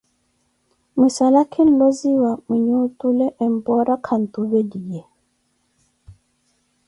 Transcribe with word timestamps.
Muinzala 0.97 1.41
khuloziwa 1.51 2.31
mwinhe 2.45 2.75
otule, 2.85 3.27
empora 3.45 3.93
khantuveliye 4.05 5.01